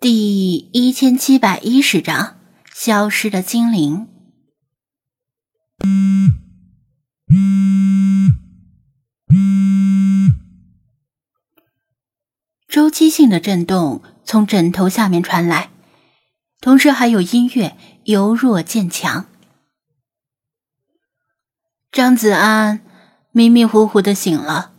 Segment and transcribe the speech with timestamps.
[0.00, 2.38] 第一千七百一十章
[2.72, 4.06] 消失的精灵。
[12.68, 15.70] 周期性的震动从枕头下面传来，
[16.60, 19.26] 同时还有音乐由弱渐强。
[21.90, 22.82] 张子安
[23.32, 24.72] 迷迷糊糊的醒了，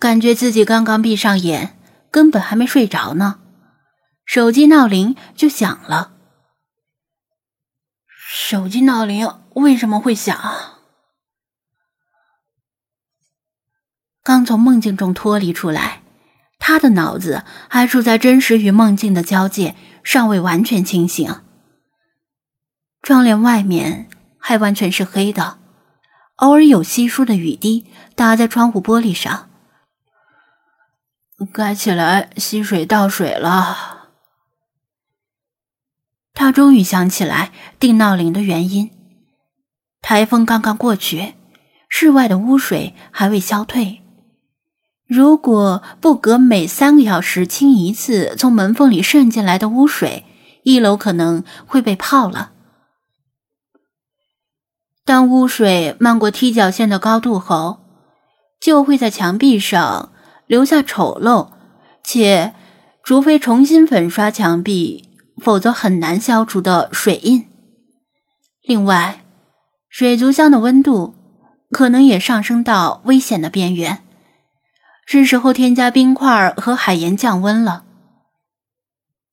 [0.00, 1.78] 感觉自己刚刚闭上眼，
[2.10, 3.38] 根本还没睡着呢。
[4.24, 6.12] 手机闹铃就响了。
[8.16, 10.38] 手机闹铃为什么会响？
[14.22, 16.02] 刚从梦境中脱离出来，
[16.58, 21.42] 他的脑子还处在真实与梦境的交界，尚未完全清醒。
[23.02, 25.58] 窗帘外面还完全是黑的，
[26.36, 29.50] 偶尔有稀疏的雨滴打在窗户玻璃上。
[31.52, 34.01] 该起来吸水倒水了。
[36.34, 38.90] 他终于想起来定闹铃的原因。
[40.00, 41.34] 台风刚刚过去，
[41.88, 44.00] 室外的污水还未消退。
[45.06, 50.24] 如果不隔每三个小时清一次从门缝里渗进来的污水，
[50.62, 52.52] 一楼可能会被泡了。
[55.04, 57.80] 当污水漫过踢脚线的高度后，
[58.60, 60.12] 就会在墙壁上
[60.46, 61.48] 留下丑陋
[62.02, 62.54] 且，
[63.02, 65.10] 除非重新粉刷墙壁。
[65.42, 67.48] 否则很难消除的水印。
[68.62, 69.24] 另外，
[69.88, 71.14] 水族箱的温度
[71.70, 74.02] 可能也上升到危险的边缘，
[75.04, 77.84] 是时候添加冰块和海盐降温了。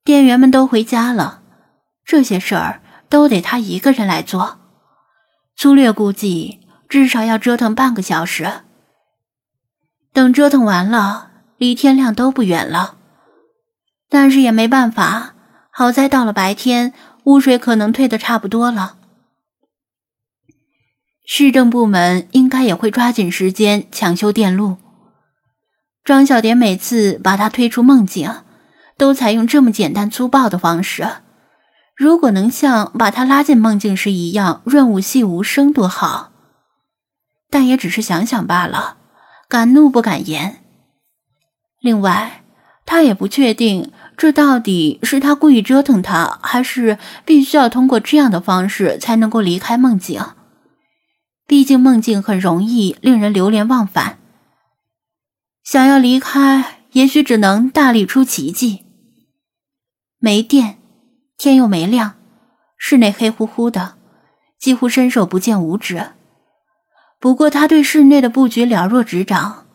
[0.03, 1.43] 店员们都回家了，
[2.03, 4.57] 这些事儿都得他一个人来做。
[5.55, 8.61] 粗略估计，至少要折腾半个小时。
[10.11, 12.95] 等折腾完了，离天亮都不远了。
[14.09, 15.35] 但是也没办法。
[15.79, 18.97] 好在到了白天，污水可能退的差不多了。
[21.25, 24.75] 市政部门应该也会抓紧时间抢修电路。
[26.03, 28.29] 庄小蝶每次把他推出梦境，
[28.97, 31.07] 都采用这么简单粗暴的方式。
[31.95, 36.33] 如果能像把他拉进梦境时一样润物细无声，多好！
[37.49, 38.97] 但也只是想想罢了，
[39.47, 40.61] 敢怒不敢言。
[41.79, 42.43] 另外，
[42.85, 43.93] 他也不确定。
[44.19, 50.21] 这到底是他故意折腾他，还是必须要通过这样的方式才能够离开梦境？
[51.47, 54.19] 毕竟梦境很容易令人流连忘返。
[55.63, 58.83] 想要离开，也许只能大力出奇迹。
[60.19, 60.79] 没电，
[61.37, 62.15] 天又没亮，
[62.77, 63.95] 室内黑乎乎的，
[64.59, 66.09] 几乎伸手不见五指。
[67.21, 69.65] 不过他对室内的布局了若指掌，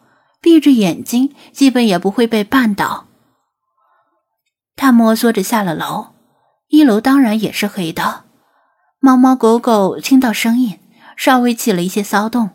[0.43, 3.07] 闭着眼睛基本也不会被绊倒。
[4.77, 6.09] 他摸索着下了楼，
[6.69, 8.25] 一楼当然也是黑的，
[9.01, 10.79] 猫猫狗狗听到声音，
[11.17, 12.51] 稍微起了一些骚动。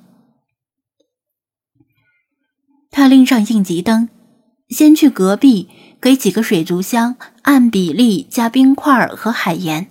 [2.91, 4.09] 他拎上应急灯，
[4.67, 5.69] 先去隔壁
[6.01, 9.89] 给几个水族箱按比例加冰块和海盐，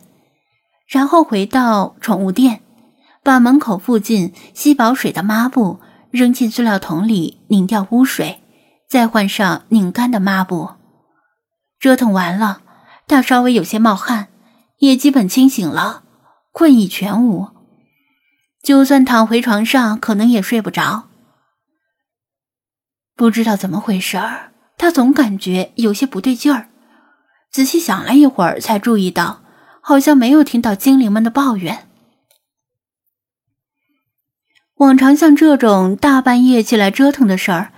[0.87, 2.61] 然后回到宠物店，
[3.22, 5.81] 把门口附近吸饱水的抹布
[6.11, 8.41] 扔进塑料桶里拧掉污水，
[8.88, 10.78] 再换上拧干的抹布。
[11.78, 12.62] 折腾完了，
[13.06, 14.28] 他稍微有些冒汗，
[14.78, 16.03] 也基本清醒了，
[16.53, 17.49] 困意全无。
[18.62, 21.09] 就算躺回床上，可能也睡不着。
[23.15, 26.69] 不知道怎么回事儿，他总感觉有些不对劲儿。
[27.50, 29.43] 仔细想了一会儿，才注意到，
[29.81, 31.87] 好像没有听到精灵们的抱怨。
[34.75, 37.72] 往常像这种大半夜起来折腾的事儿，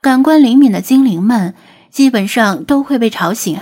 [0.00, 1.54] 感官灵敏的精灵们。
[1.90, 3.60] 基本上都会被吵醒，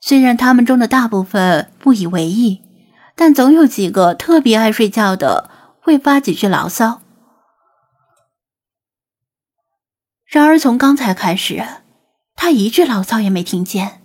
[0.00, 2.62] 虽然他们中的大部分不以为意，
[3.14, 5.50] 但总有几个特别爱睡觉的
[5.80, 7.00] 会发几句牢骚。
[10.26, 11.62] 然而从刚才开始，
[12.34, 14.02] 他一句牢骚也没听见，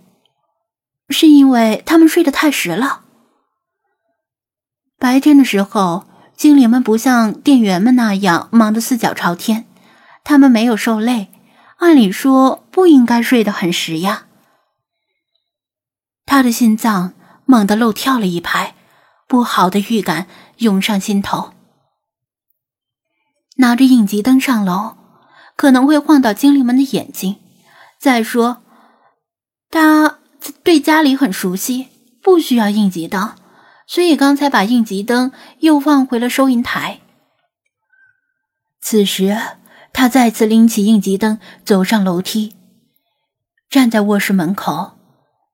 [1.09, 3.03] 是因为他们睡得太实了。
[4.99, 9.65] 白天的时候，精灵们不像店员们那样忙得四脚朝天，
[10.23, 11.29] 他们没有受累。
[11.77, 14.25] 按理说不应该睡得很实呀。
[16.25, 17.13] 他的心脏
[17.45, 18.75] 猛地漏跳了一拍，
[19.27, 20.27] 不好的预感
[20.57, 21.53] 涌上心头。
[23.57, 24.97] 拿着应急灯上楼，
[25.55, 27.37] 可能会晃到精灵们的眼睛。
[27.99, 28.61] 再说，
[29.69, 30.19] 他
[30.63, 31.87] 对家里很熟悉，
[32.21, 33.35] 不需要应急灯，
[33.87, 36.99] 所以刚才把应急灯又放回了收银台。
[38.81, 39.56] 此时。
[39.97, 42.55] 他再次拎起应急灯，走上楼梯，
[43.67, 44.95] 站在卧室门口，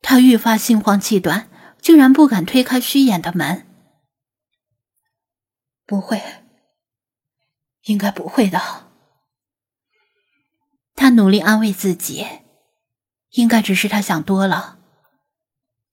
[0.01, 1.48] 他愈发心慌气短，
[1.80, 3.66] 竟然不敢推开虚掩的门。
[5.86, 6.22] 不会，
[7.84, 8.60] 应该不会的。
[10.94, 12.28] 他努力安慰自己，
[13.30, 14.78] 应该只是他想多了。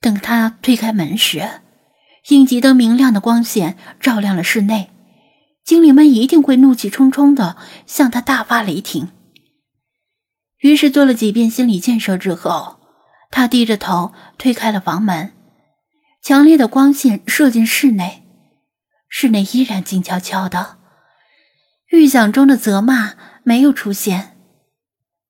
[0.00, 1.60] 等他推开门时，
[2.30, 4.90] 应急灯明亮的光线照亮了室内，
[5.64, 9.10] 精灵们一定会怒气冲冲的向他大发雷霆。
[10.58, 12.80] 于是做了几遍心理建设之后，
[13.30, 15.32] 他低着头推开了房门，
[16.22, 18.24] 强烈的光线射进室内，
[19.08, 20.78] 室内依然静悄悄的，
[21.90, 24.36] 预想中的责骂没有出现。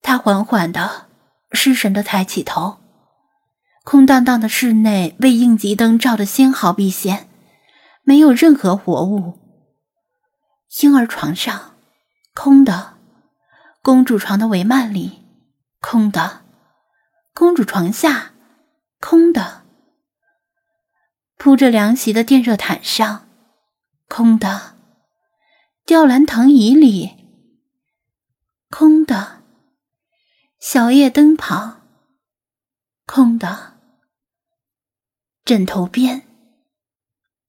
[0.02, 1.08] 他缓缓的、
[1.52, 2.78] 失神的抬起头，
[3.84, 7.28] 空荡荡的室内被应急灯照得纤毫毕现，
[8.02, 9.39] 没有任何活物。
[10.78, 11.74] 婴儿床上，
[12.32, 12.94] 空的；
[13.82, 15.26] 公主床的帷幔里，
[15.80, 16.42] 空的；
[17.34, 18.32] 公主床下，
[19.00, 19.62] 空的；
[21.36, 23.28] 铺着凉席的电热毯上，
[24.08, 24.76] 空的；
[25.84, 27.16] 吊兰藤椅里，
[28.70, 29.42] 空的。
[30.60, 31.88] 小夜灯旁，
[33.06, 33.74] 空的；
[35.44, 36.28] 枕头边，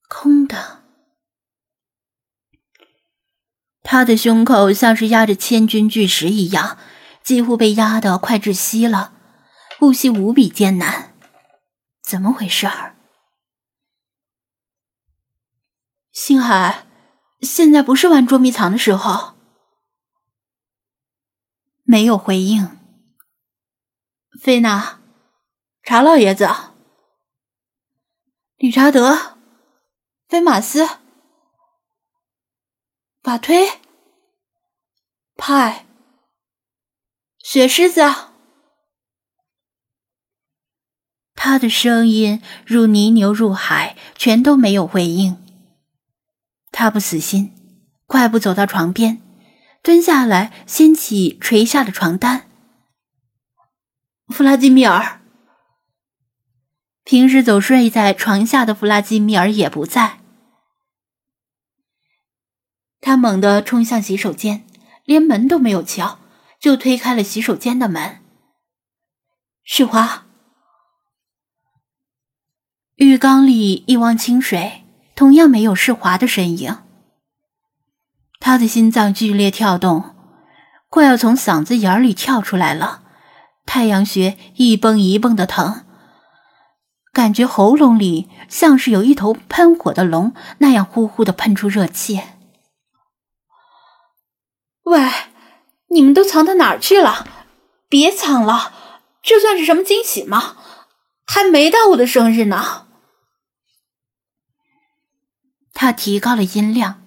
[0.07, 0.81] 空的。
[3.91, 6.77] 他的胸口像是压着千钧巨石一样，
[7.23, 9.11] 几乎被压得快窒息了，
[9.77, 11.13] 呼吸无比艰难。
[12.01, 12.95] 怎么回事儿？
[16.13, 16.88] 星海，
[17.41, 19.35] 现在不是玩捉迷藏的时候。
[21.83, 22.79] 没有回应。
[24.41, 25.01] 菲娜，
[25.83, 26.47] 查老爷子，
[28.55, 29.35] 理查德，
[30.29, 31.00] 菲马斯，
[33.23, 33.68] 法推，
[35.38, 35.85] 派，
[37.38, 38.01] 雪狮子。
[41.35, 45.38] 他的声音如泥牛入海，全都没有回应。
[46.71, 47.53] 他不死心，
[48.07, 49.21] 快步走到床边，
[49.83, 52.50] 蹲下来掀起垂下的床单。
[54.29, 55.21] 弗拉基米尔，
[57.03, 60.20] 平时总睡在床下的弗拉基米尔也不在。
[63.01, 64.63] 他猛地冲向洗手间，
[65.03, 66.19] 连门都没有敲，
[66.59, 68.19] 就推开了洗手间的门。
[69.63, 70.25] 世华，
[72.95, 74.83] 浴缸里一汪清水，
[75.15, 76.77] 同样没有世华的身影。
[78.39, 80.15] 他的心脏剧烈跳动，
[80.89, 83.03] 快要从嗓子眼里跳出来了。
[83.65, 85.86] 太阳穴一蹦一蹦的疼，
[87.13, 92.21] 感觉喉咙里像是有一头喷火的龙那样呼呼的喷出热气。
[94.83, 95.00] 喂，
[95.88, 97.28] 你们都藏到哪儿去了？
[97.88, 98.74] 别藏了，
[99.22, 100.57] 这算是什么惊喜吗？
[101.25, 102.88] 还没到我的生日呢。
[105.74, 107.01] 他提高了音量，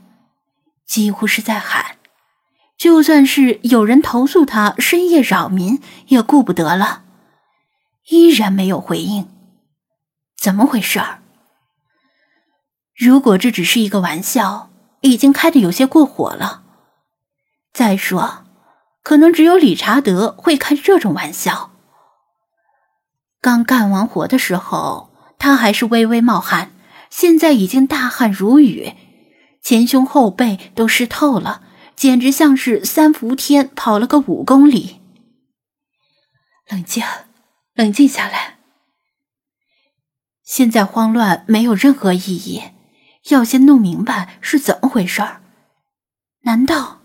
[0.86, 1.98] 几乎是在喊。
[2.76, 7.04] 就算是有人投诉他深夜扰民，也顾不得了，
[8.08, 9.28] 依然没有回应。
[10.36, 11.22] 怎么回事儿？
[12.94, 14.70] 如果这只是一个玩笑，
[15.00, 16.63] 已经开的有些过火了。
[17.74, 18.44] 再说，
[19.02, 21.72] 可能只有理查德会开这种玩笑。
[23.40, 26.70] 刚干完活的时候，他还是微微冒汗，
[27.10, 28.94] 现在已经大汗如雨，
[29.60, 31.62] 前胸后背都湿透了。
[31.96, 35.00] 简直像是三伏天跑了个五公里。
[36.68, 37.04] 冷静，
[37.74, 38.58] 冷静下来。
[40.42, 42.62] 现在慌乱没有任何意义，
[43.28, 45.42] 要先弄明白是怎么回事儿。
[46.40, 47.03] 难道……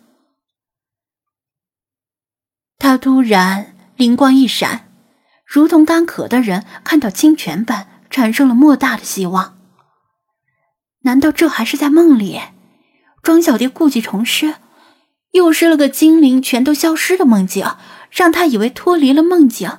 [2.90, 4.92] 他突然灵光一闪，
[5.46, 9.60] 如同干渴的人看到清泉般，产生了莫大的希望。
[11.02, 12.42] 难道这还是在梦里？
[13.22, 14.56] 庄小蝶故技重施？
[15.34, 17.64] 又是了个精灵全都消失的梦境，
[18.10, 19.78] 让他以为脱离了梦境，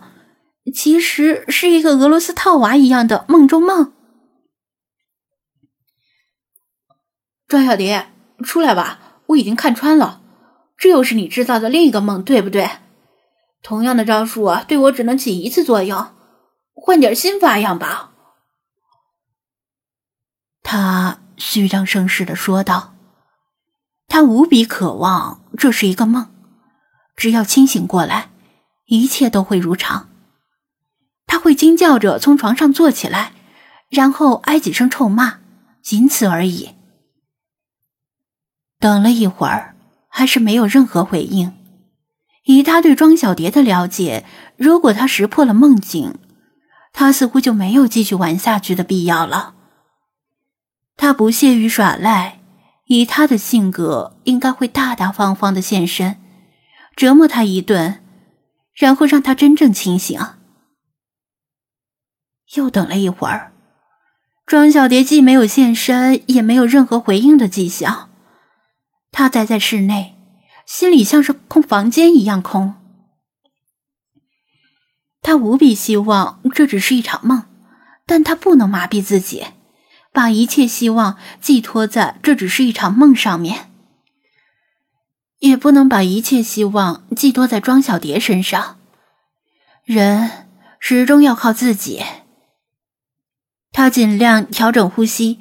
[0.72, 3.92] 其实是一个俄罗斯套娃一样的梦中梦。
[7.48, 8.06] 庄小蝶，
[8.44, 10.20] 出来吧，我已经看穿了，
[10.76, 12.70] 这又是你制造的另一个梦，对不对？
[13.62, 16.14] 同样的招数啊，对我只能起一次作用，
[16.72, 18.12] 换点新花样吧。
[20.62, 22.94] 他虚张声势的说道。
[24.12, 26.34] 他无比渴望这是一个梦，
[27.14, 28.30] 只要清醒过来，
[28.86, 30.08] 一切都会如常。
[31.28, 33.32] 他会惊叫着从床上坐起来，
[33.88, 35.38] 然后挨几声臭骂，
[35.80, 36.70] 仅此而已。
[38.80, 39.76] 等了一会儿，
[40.08, 41.59] 还是没有任何回应。
[42.44, 44.24] 以他对庄小蝶的了解，
[44.56, 46.14] 如果他识破了梦境，
[46.92, 49.54] 他似乎就没有继续玩下去的必要了。
[50.96, 52.40] 他不屑于耍赖，
[52.86, 56.20] 以他的性格，应该会大大方方的现身，
[56.96, 58.02] 折磨他一顿，
[58.74, 60.20] 然后让他真正清醒。
[62.56, 63.52] 又等了一会儿，
[64.44, 68.10] 庄小蝶既没有现身，也没有任何回应的迹象。
[69.12, 70.16] 他待在室内，
[70.70, 72.76] 心里像是空房间一样空。
[75.20, 77.42] 他无比希望这只是一场梦，
[78.06, 79.46] 但他不能麻痹自己，
[80.12, 83.72] 把一切希望寄托在这只是一场梦上面，
[85.40, 88.78] 也不能把一切希望寄托在庄小蝶身上。
[89.82, 90.46] 人
[90.78, 92.04] 始终要靠自己。
[93.72, 95.40] 他尽量调整呼吸，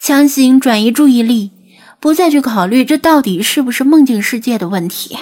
[0.00, 1.50] 强行转移注意力，
[2.00, 5.18] 不再去考虑这到底是不是梦境世界的问题，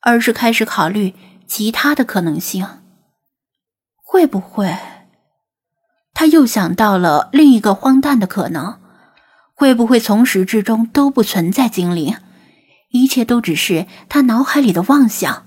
[0.00, 1.14] 而是开始考虑
[1.46, 2.66] 其他的可能性。
[4.02, 4.76] 会不会？
[6.14, 8.78] 他又想到了另一个荒诞的可能：
[9.54, 12.16] 会不会从始至终都不存在精灵，
[12.90, 15.46] 一切都只是他脑海里的妄想？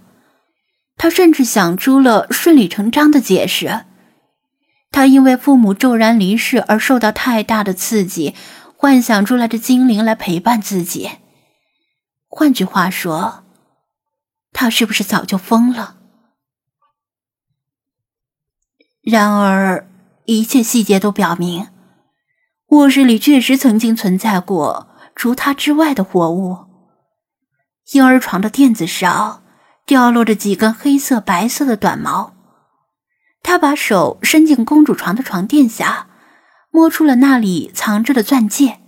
[0.98, 3.86] 他甚至想出了顺理成章的解释。
[4.91, 8.36] 他因为父母骤然离世而受到太大的刺激，
[8.82, 11.12] 幻想出来的精灵来陪伴自己。
[12.28, 13.44] 换句话说，
[14.54, 15.98] 他是不是早就疯了？
[19.04, 19.88] 然而，
[20.26, 21.68] 一切细节都表明，
[22.70, 26.66] 卧室里确实曾经存在过除他之外的活物。
[27.92, 29.44] 婴儿床的垫子上
[29.86, 32.34] 掉落着几根黑色、白色的短毛。
[33.44, 36.08] 他把手伸进公主床的床垫下，
[36.72, 38.80] 摸出了那里藏着的钻戒，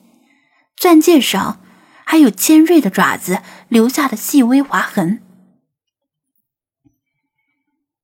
[0.75, 1.59] 钻戒上
[2.03, 5.21] 还有尖锐的爪子留下的细微划痕。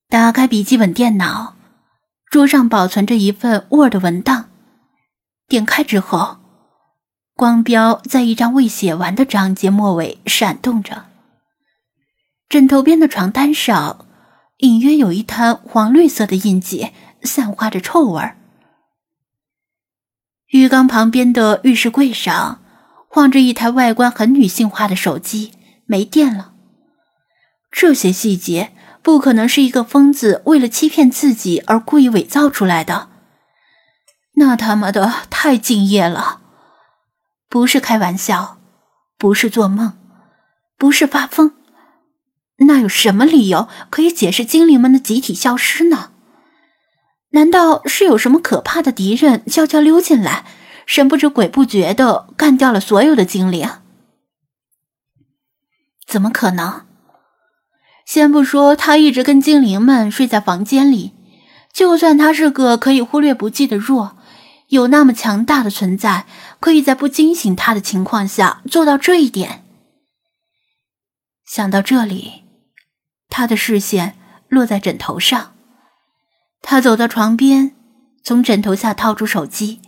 [0.08, 1.56] 打开笔记本电脑，
[2.30, 4.50] 桌上保存着一份 Word 文档，
[5.48, 6.38] 点开之后，
[7.34, 11.06] 光标在一张未写完的章节末尾闪动着。
[12.48, 14.06] 枕头边的床单上。
[14.60, 16.92] 隐约有一滩黄绿色的印记，
[17.24, 18.36] 散发着臭味儿。
[20.50, 22.60] 浴缸旁边的浴室柜上，
[23.12, 25.52] 放着一台外观很女性化的手机，
[25.86, 26.54] 没电了。
[27.70, 33.10] 这些细节不可能是一个疯子为了欺骗自己而故意伪造出来的。
[34.38, 36.42] 那他妈的太敬业了！
[37.48, 38.58] 不是开玩笑，
[39.20, 39.94] 不是做梦，
[40.78, 41.54] 不是发疯。
[42.58, 46.12] 那有什么理由可以解释精灵们的集体消失呢？
[47.32, 50.46] 难道是有什么可怕的敌人悄悄溜进来，
[50.86, 53.70] 神不知鬼不觉的干掉了所有的精灵？
[56.08, 56.86] 怎么可能？
[58.06, 61.14] 先不说他一直跟精灵们睡在房间里，
[61.72, 64.18] 就算他是个可以忽略不计的弱，
[64.70, 66.26] 有那么强大的存在，
[66.60, 69.64] 可以在不惊醒他的情况下做到这一点。
[71.46, 72.44] 想到这里。
[73.32, 74.18] 他的视线
[74.48, 75.54] 落在枕头上，
[76.62, 77.76] 他走到床边，
[78.24, 79.80] 从枕头下掏出手机。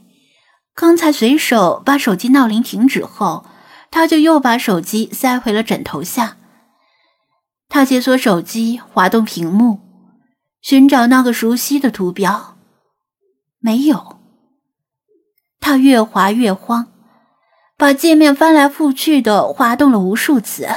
[0.73, 3.45] 刚才随手把手机闹铃停止后，
[3.91, 6.37] 他就又把手机塞回了枕头下。
[7.69, 9.79] 他解锁手机，滑动屏幕，
[10.61, 12.57] 寻找那个熟悉的图标，
[13.59, 14.19] 没有。
[15.59, 16.87] 他越滑越慌，
[17.77, 20.67] 把界面翻来覆去的滑动了无数次。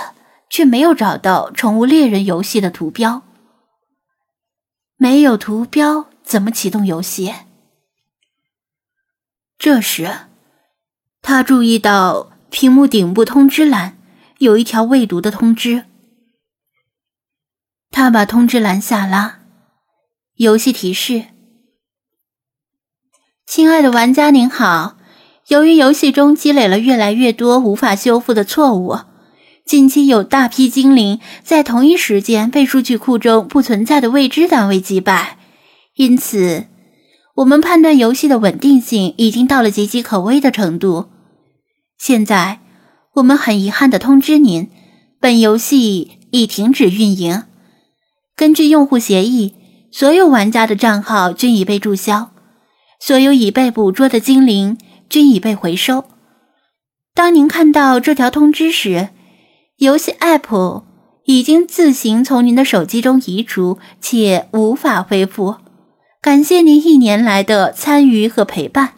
[0.51, 3.23] 却没有找到《宠物猎人》游戏的图标。
[5.05, 7.35] 没有图标，怎么启动游戏？
[9.59, 10.11] 这时，
[11.21, 13.99] 他注意到屏幕顶部通知栏
[14.39, 15.85] 有一条未读的通知。
[17.91, 19.41] 他把通知栏下拉，
[20.37, 21.27] 游戏提示
[23.45, 24.97] ：“亲爱的玩家您好，
[25.49, 29.01] 由于游戏中积累了越来越多无法修复的错误。”
[29.65, 35.39] 近期有大批精灵在同一时间被数据库中不存在的未知单位击败，
[35.95, 36.67] 因此
[37.37, 41.07] 我们判断游戏的稳定性已经到了岌岌可危的程度。
[41.97, 42.61] 现在
[43.15, 44.69] 我们很遗憾地通知您，
[45.19, 47.45] 本游戏已停止运营。
[48.37, 49.55] 根据用户协议，
[49.91, 52.33] 所有玩家的账号均已被注销，
[53.01, 54.77] 所有已被捕捉的精灵
[55.09, 56.05] 均已被回收。
[57.15, 59.09] 当您看到这条通知时，
[59.77, 60.85] 游戏 App
[61.25, 65.57] 已经自行从您的手机中移除，且无法恢复。
[66.23, 68.95] 感谢您一年来的参与和陪伴，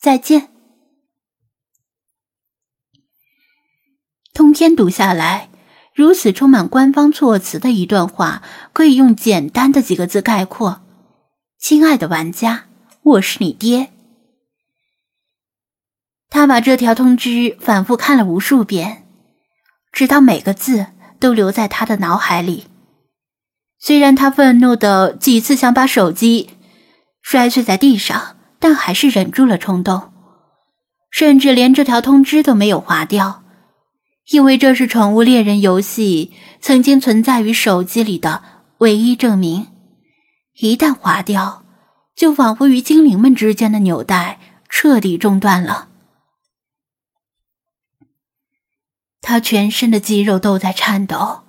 [0.00, 0.48] 再见。
[4.32, 5.50] 通篇读下来，
[5.94, 10.80] 如此充满官方措辞的一段话，可以用简单的几个字概括：
[11.58, 12.66] 亲爱的玩家，
[13.02, 13.90] 我是你爹。”
[16.28, 19.03] 他把这条通知反复看了无数遍，
[19.94, 20.86] 直到每个字
[21.20, 22.64] 都留在他的脑海里。
[23.78, 26.50] 虽然他愤怒的几次想把手机
[27.22, 30.10] 摔碎在地上，但还是忍住了冲动，
[31.10, 33.44] 甚至连这条通知都没有划掉，
[34.30, 38.42] 因为这是宠物猎人游戏曾经存在于手机里的
[38.78, 39.68] 唯一证明。
[40.58, 41.62] 一旦划掉，
[42.16, 45.90] 就仿佛与精灵们之间的纽带彻底中断了。
[49.24, 51.40] 他全身的肌肉都在颤抖。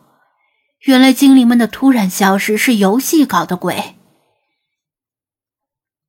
[0.86, 3.96] 原来精灵们的突然消失是游戏搞的鬼。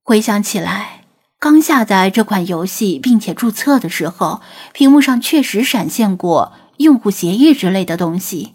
[0.05, 1.05] 回想起来，
[1.41, 4.41] 刚下载这款游戏并且注册的时候，
[4.73, 8.55] 屏幕上确实闪现过用户协议之类的东西，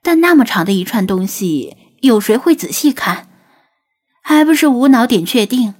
[0.00, 3.28] 但那么长的一串东西，有谁会仔细看？
[4.22, 5.74] 还不是无脑点确定？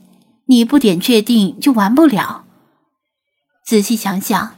[0.46, 2.44] 你不点确定就玩不了。
[3.64, 4.56] 仔细想想。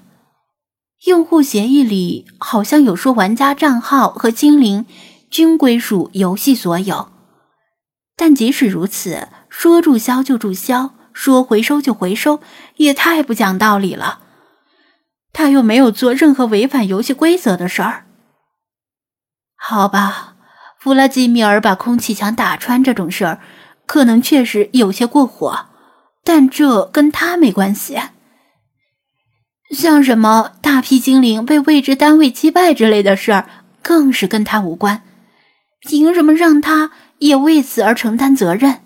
[1.05, 4.87] 用户协议里好像有说玩家账号和精灵
[5.31, 7.11] 均归属游戏所有，
[8.17, 12.41] 但即使如此，说注销就注销，说回收就回收，
[12.77, 14.21] 也太不讲道理了。
[15.33, 18.05] 他又没有做任何违反游戏规则的事儿。
[19.57, 20.37] 好吧，
[20.79, 23.41] 弗拉基米尔把空气墙打穿这种事儿，
[23.87, 25.67] 可能确实有些过火，
[26.23, 27.99] 但这跟他没关系。
[29.73, 33.49] 像什么大批精灵被未知单位击败之类的事儿，
[33.83, 35.03] 更是跟他无关。
[35.81, 38.83] 凭什么让他也为此而承担责任？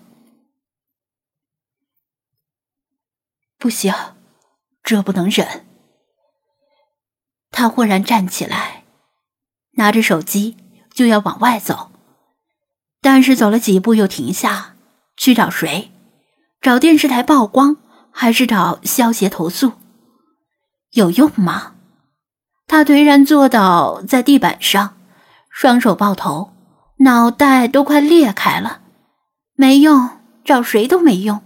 [3.59, 3.93] 不行，
[4.81, 5.65] 这不能忍。
[7.51, 8.83] 他忽然站起来，
[9.73, 10.55] 拿着手机
[10.93, 11.91] 就要往外走，
[13.01, 14.75] 但是走了几步又停下，
[15.15, 15.91] 去找谁？
[16.61, 17.77] 找电视台曝光，
[18.11, 19.73] 还是找消协投诉？
[20.97, 21.75] 有用吗？
[22.65, 24.97] 他颓然坐倒在地板上，
[25.49, 26.53] 双手抱头，
[26.97, 28.81] 脑袋都快裂开了。
[29.53, 30.09] 没用，
[30.43, 31.41] 找谁都没用。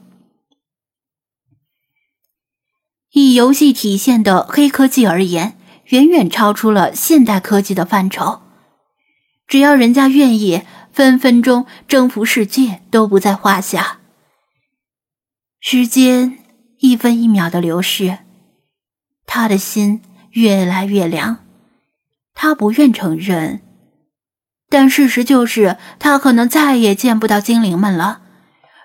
[3.12, 8.42] 以游戏体现的黑科技而言，远远超出了现代科技的范畴。
[9.48, 14.00] 只要人家愿意，分分钟征服世界都不在话下。
[15.60, 16.40] 时间
[16.80, 18.20] 一分一秒的流逝。
[19.26, 21.38] 他的心越来越凉，
[22.34, 23.62] 他不愿承认，
[24.70, 28.22] 但事实就是，他可能再也见不到精灵们了，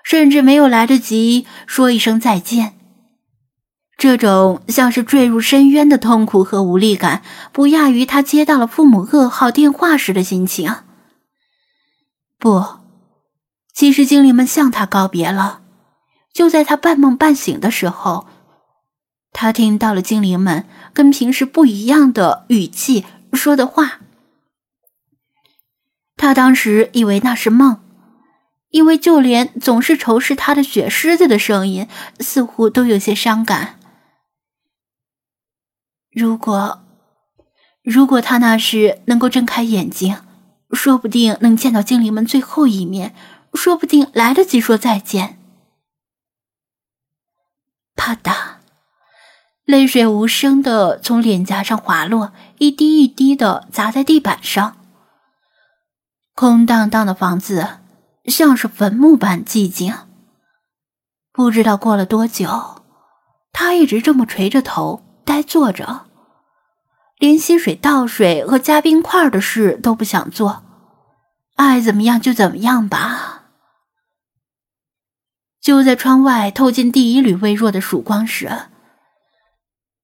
[0.03, 2.73] 甚至没有来得及说一声再见。
[3.97, 10.75] 这种像是坠入深渊的痛苦和无力感，不亚于他接到了父母噩耗电话时的心情。
[12.37, 12.63] 不，
[13.73, 15.61] 其实精灵们向他告别了，
[16.31, 18.27] 就在他半梦半醒的时候。
[19.31, 23.99] 他听到了精灵们跟平时不一样的语气说的话。
[26.15, 27.79] 他当时以为那是梦，
[28.71, 31.87] 因为就连总是仇视他的雪狮子的声音
[32.19, 33.79] 似乎都有些伤感。
[36.11, 36.83] 如果，
[37.83, 40.17] 如果他那时能够睁开眼睛，
[40.71, 43.13] 说不定能见到精灵们最后一面，
[43.53, 45.37] 说不定来得及说再见。
[47.95, 48.46] 啪嗒。
[49.67, 54.77] 泪水无声的从脸颊上滑落，一滴一滴的砸在地板上。
[56.33, 57.79] 空荡荡的房子
[58.23, 59.93] 像是坟墓般寂静。
[61.33, 62.81] 不知道过了多久，
[63.51, 66.05] 他一直这么垂着头呆坐着，
[67.17, 70.63] 连洗水倒水和加冰块的事都不想做，
[71.57, 73.49] 爱怎么样就怎么样吧。
[75.59, 78.49] 就在窗外透进第一缕微弱的曙光时。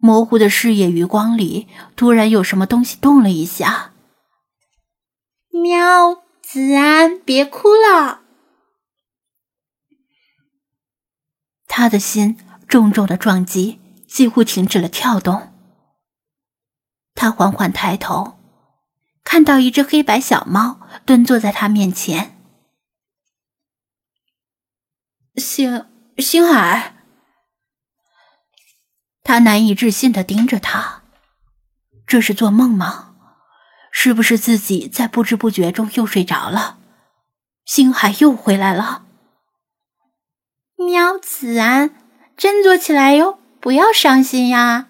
[0.04, 3.94] 模糊的视野余光里，突然有什么东西动了一下。
[5.48, 8.20] 喵，子安，别哭了。
[11.68, 12.38] 他的心
[12.68, 15.54] 重重的撞击，几乎停止了跳动。
[17.16, 18.38] 他缓缓抬头，
[19.24, 22.38] 看到一只黑白小猫蹲坐在他面前。
[25.38, 25.86] 星
[26.18, 27.03] 星海。
[29.24, 31.04] 他难以置信的盯着他，
[32.06, 33.16] 这是做梦吗？
[33.92, 36.80] 是不是自己在不知不觉中又睡着了？
[37.64, 39.06] 星海又回来了。
[40.76, 41.96] 喵，子安，
[42.36, 44.90] 振作起来哟，不要伤心呀！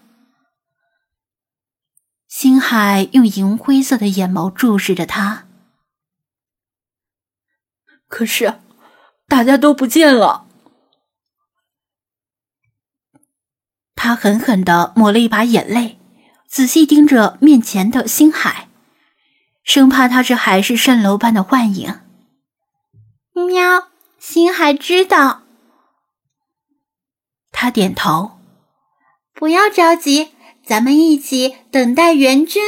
[2.27, 5.45] 星海用银灰色的眼眸注视着他。
[8.07, 8.59] 可是，
[9.27, 10.47] 大家都不见了。
[14.03, 15.97] 他狠狠的抹了一把眼泪，
[16.45, 18.67] 仔细盯着面前的星海，
[19.63, 22.01] 生怕他这海市蜃楼般的幻影。
[23.33, 23.87] 喵，
[24.19, 25.43] 星海知道。
[27.53, 28.31] 他点头，
[29.33, 30.31] 不要着急，
[30.65, 32.61] 咱们一起等待援军。